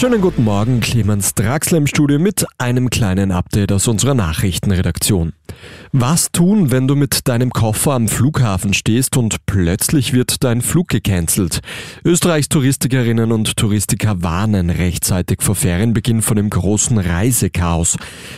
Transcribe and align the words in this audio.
Schönen 0.00 0.22
guten 0.22 0.44
Morgen, 0.44 0.80
Clemens 0.80 1.34
Draxler 1.34 1.76
im 1.76 1.86
Studio 1.86 2.18
mit 2.18 2.46
einem 2.56 2.88
kleinen 2.88 3.30
Update 3.32 3.70
aus 3.70 3.86
unserer 3.86 4.14
Nachrichtenredaktion. 4.14 5.34
Was 5.92 6.32
tun, 6.32 6.70
wenn 6.70 6.88
du 6.88 6.94
mit 6.96 7.28
deinem 7.28 7.50
Koffer 7.50 7.92
am 7.92 8.08
Flughafen 8.08 8.72
stehst 8.72 9.18
und 9.18 9.44
plötzlich 9.44 10.14
wird 10.14 10.42
dein 10.42 10.62
Flug 10.62 10.88
gecancelt? 10.88 11.60
Österreichs 12.02 12.48
Touristikerinnen 12.48 13.30
und 13.30 13.56
Touristiker 13.56 14.22
warnen 14.22 14.70
rechtzeitig 14.70 15.42
vor 15.42 15.54
Ferienbeginn 15.54 16.22
von 16.22 16.36
dem 16.36 16.48
großen 16.48 16.96
Reisechaos. 16.96 17.96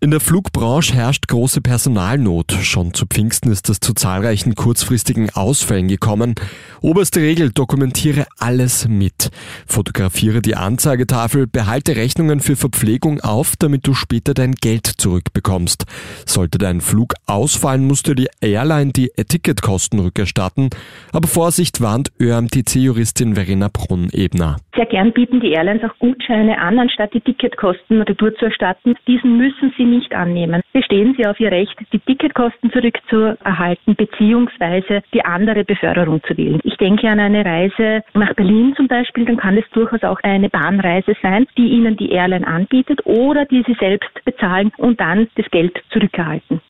In 0.00 0.10
der 0.10 0.20
Flugbranche 0.20 0.94
herrscht 0.94 1.28
große 1.28 1.60
Personalnot. 1.60 2.52
Schon 2.62 2.94
zu 2.94 3.06
Pfingsten 3.06 3.52
ist 3.52 3.68
es 3.68 3.78
zu 3.78 3.92
zahlreichen 3.92 4.56
kurzfristigen 4.56 5.30
Ausfällen 5.30 5.86
gekommen. 5.86 6.34
Oberste 6.80 7.20
Regel, 7.20 7.50
dokumentiere 7.52 8.26
alles 8.38 8.88
mit. 8.88 9.30
Fotografiere 9.66 10.40
die 10.40 10.56
Anzeigetafel, 10.56 11.43
behalte 11.46 11.96
Rechnungen 11.96 12.40
für 12.40 12.56
Verpflegung 12.56 13.20
auf, 13.20 13.54
damit 13.58 13.86
du 13.86 13.94
später 13.94 14.34
dein 14.34 14.52
Geld 14.52 14.86
zurückbekommst. 14.86 15.84
Sollte 16.26 16.58
dein 16.58 16.80
Flug 16.80 17.14
ausfallen, 17.26 17.86
musste 17.86 18.14
die 18.14 18.28
Airline 18.40 18.92
die 18.92 19.10
Ticketkosten 19.16 20.00
rückerstatten. 20.00 20.70
Aber 21.12 21.28
Vorsicht 21.28 21.80
warnt 21.80 22.10
ÖMTC-Juristin 22.20 23.34
Verena 23.34 23.68
Brunn-Ebner. 23.72 24.56
Sehr 24.74 24.86
gern 24.86 25.12
bieten 25.12 25.40
die 25.40 25.52
Airlines 25.52 25.84
auch 25.84 25.96
Gutscheine 25.98 26.58
an, 26.58 26.78
anstatt 26.78 27.14
die 27.14 27.20
Ticketkosten 27.20 28.02
retour 28.02 28.34
zu 28.36 28.46
erstatten. 28.46 28.94
Diesen 29.06 29.36
müssen 29.36 29.72
sie 29.76 29.84
nicht 29.84 30.12
annehmen. 30.14 30.62
Bestehen 30.72 31.14
sie 31.16 31.26
auf 31.26 31.38
ihr 31.38 31.52
Recht, 31.52 31.74
die 31.92 32.00
Ticketkosten 32.00 32.72
zurückzuerhalten 32.72 33.94
bzw. 33.94 35.00
die 35.12 35.24
andere 35.24 35.64
Beförderung 35.64 36.20
zu 36.26 36.36
wählen. 36.36 36.60
Ich 36.64 36.76
denke 36.76 37.08
an 37.08 37.20
eine 37.20 37.44
Reise 37.44 38.02
nach 38.14 38.34
Berlin 38.34 38.74
zum 38.76 38.88
Beispiel, 38.88 39.24
dann 39.24 39.36
kann 39.36 39.56
es 39.56 39.64
durchaus 39.72 40.02
auch 40.02 40.18
eine 40.22 40.48
Bahnreise 40.48 41.14
sein, 41.34 41.46
die 41.56 41.68
ihnen 41.68 41.96
die 41.96 42.10
Airline 42.10 42.46
anbietet 42.46 43.04
oder 43.04 43.44
die 43.44 43.62
sie 43.66 43.76
selbst 43.78 44.24
bezahlen 44.24 44.72
und 44.76 45.00
dann 45.00 45.28
das 45.36 45.50
Geld 45.50 45.76
zurückerhalten. 45.90 46.60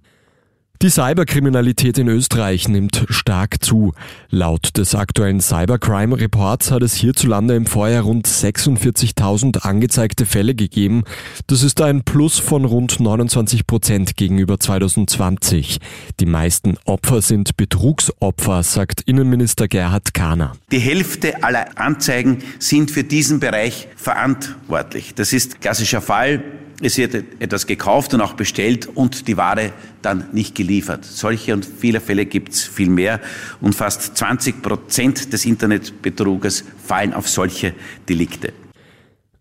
Die 0.84 0.90
Cyberkriminalität 0.90 1.96
in 1.96 2.08
Österreich 2.08 2.68
nimmt 2.68 3.06
stark 3.08 3.64
zu. 3.64 3.94
Laut 4.28 4.76
des 4.76 4.94
aktuellen 4.94 5.40
Cybercrime 5.40 6.20
Reports 6.20 6.70
hat 6.70 6.82
es 6.82 6.92
hierzulande 6.92 7.56
im 7.56 7.64
Vorjahr 7.64 8.02
rund 8.02 8.28
46.000 8.28 9.60
angezeigte 9.60 10.26
Fälle 10.26 10.54
gegeben. 10.54 11.04
Das 11.46 11.62
ist 11.62 11.80
ein 11.80 12.02
Plus 12.02 12.38
von 12.38 12.66
rund 12.66 13.00
29 13.00 13.66
Prozent 13.66 14.18
gegenüber 14.18 14.60
2020. 14.60 15.78
Die 16.20 16.26
meisten 16.26 16.76
Opfer 16.84 17.22
sind 17.22 17.56
Betrugsopfer, 17.56 18.62
sagt 18.62 19.00
Innenminister 19.00 19.68
Gerhard 19.68 20.12
Kahner. 20.12 20.52
Die 20.70 20.80
Hälfte 20.80 21.42
aller 21.42 21.78
Anzeigen 21.78 22.40
sind 22.58 22.90
für 22.90 23.04
diesen 23.04 23.40
Bereich 23.40 23.88
verantwortlich. 23.96 25.14
Das 25.14 25.32
ist 25.32 25.62
klassischer 25.62 26.02
Fall 26.02 26.44
es 26.84 26.98
wird 26.98 27.14
etwas 27.40 27.66
gekauft 27.66 28.12
und 28.12 28.20
auch 28.20 28.34
bestellt 28.34 28.88
und 28.94 29.26
die 29.26 29.38
Ware 29.38 29.72
dann 30.02 30.28
nicht 30.32 30.54
geliefert. 30.54 31.06
Solche 31.06 31.54
und 31.54 31.64
viele 31.64 31.98
Fälle 31.98 32.26
gibt 32.26 32.52
es 32.52 32.62
viel 32.62 32.90
mehr 32.90 33.20
und 33.62 33.74
fast 33.74 34.18
20 34.18 34.60
Prozent 34.60 35.32
des 35.32 35.46
Internetbetruges 35.46 36.62
fallen 36.86 37.14
auf 37.14 37.26
solche 37.26 37.72
Delikte. 38.06 38.52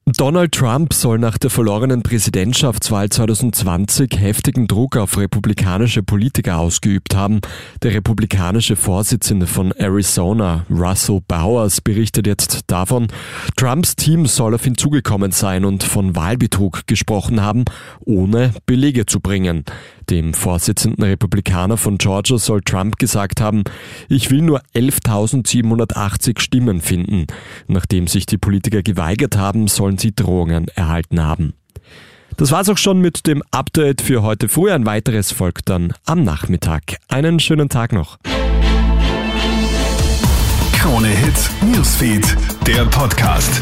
Donald 0.06 0.52
Trump 0.52 0.94
soll 0.94 1.18
nach 1.18 1.38
der 1.38 1.50
verlorenen 1.50 2.04
Präsidentschaftswahl 2.04 3.08
2020 3.08 4.20
heftigen 4.20 4.68
Druck 4.68 4.98
auf 4.98 5.18
republikanische 5.18 6.04
Politiker 6.04 6.58
ausgeübt 6.58 7.16
haben. 7.16 7.40
Der 7.84 7.94
republikanische 7.94 8.76
Vorsitzende 8.76 9.48
von 9.48 9.72
Arizona, 9.72 10.66
Russell 10.70 11.22
Bowers, 11.26 11.80
berichtet 11.80 12.28
jetzt 12.28 12.64
davon, 12.68 13.08
Trumps 13.56 13.96
Team 13.96 14.26
soll 14.26 14.56
auf 14.56 14.66
ihn 14.68 14.78
zugekommen 14.78 15.32
sein 15.32 15.64
und 15.64 15.84
von 15.84 16.18
Wahlbetrug 16.18 16.86
gesprochen 16.86 17.42
haben, 17.42 17.64
ohne 18.02 18.54
Belege 18.66 19.06
zu 19.06 19.22
bringen. 19.22 19.64
Dem 20.10 20.34
Vorsitzenden 20.34 21.04
Republikaner 21.04 21.78
von 21.78 21.98
Georgia 21.98 22.38
soll 22.38 22.62
Trump 22.62 23.00
gesagt 23.00 23.42
haben, 23.42 23.64
ich 24.10 24.32
will 24.32 24.42
nur 24.42 24.62
11.780 24.76 26.40
Stimmen 26.40 26.82
finden. 26.82 27.28
Nachdem 27.68 28.08
sich 28.08 28.26
die 28.26 28.38
Politiker 28.38 28.82
geweigert 28.82 29.38
haben, 29.38 29.68
sollen 29.68 29.98
sie 29.98 30.14
Drohungen 30.14 30.68
erhalten 30.76 31.22
haben. 31.22 31.54
Das 32.38 32.52
war's 32.52 32.70
auch 32.70 32.78
schon 32.78 33.00
mit 33.00 33.28
dem 33.28 33.44
Update 33.52 34.02
für 34.02 34.24
heute 34.24 34.50
früh. 34.50 34.72
Ein 34.72 34.86
weiteres 34.86 35.32
folgt 35.32 35.70
dann 35.70 35.94
am 36.06 36.24
Nachmittag. 36.24 36.98
Einen 37.08 37.40
schönen 37.40 37.70
Tag 37.70 37.94
noch. 37.94 38.18
Krone 40.74 41.08
Hits, 41.08 41.50
Newsfeed, 41.62 42.36
der 42.68 42.86
Podcast. 42.86 43.62